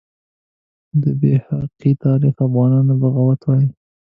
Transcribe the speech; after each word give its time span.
د 1.01 1.03
بیهقي 1.19 1.91
تاریخ 2.03 2.33
د 2.37 2.41
افغانانو 2.47 2.93
بغاوت 3.01 3.41
وایي. 3.45 3.67